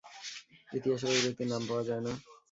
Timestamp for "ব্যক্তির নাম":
1.23-1.61